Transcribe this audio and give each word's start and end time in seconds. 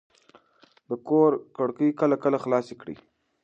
د 0.89 0.91
کور 1.07 1.31
کړکۍ 1.57 1.89
کله 1.99 2.15
کله 2.23 2.37
خلاصې 2.43 2.75
کړئ. 2.81 2.97